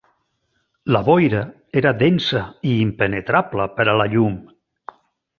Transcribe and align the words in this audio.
La 0.95 1.01
boira 1.09 1.41
era 1.81 1.91
densa 1.99 2.41
i 2.69 2.71
impenetrable 2.85 3.67
per 3.77 3.87
a 3.93 3.99
la 4.01 4.09
llum. 4.15 4.41